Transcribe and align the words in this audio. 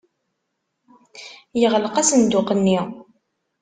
Yeɣleq 1.61 1.95
asenduq-nni. 2.01 2.79